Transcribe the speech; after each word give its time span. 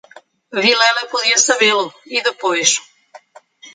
Vilela 0.63 1.03
podia 1.11 1.37
sabê-lo, 1.47 1.87
e 2.07 2.17
depois... 2.27 2.69